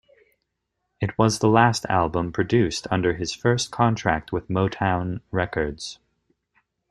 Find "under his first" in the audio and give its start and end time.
2.89-3.69